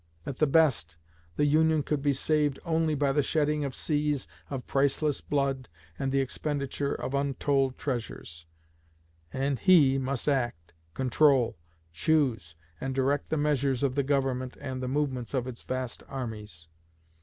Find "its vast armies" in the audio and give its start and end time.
15.45-16.67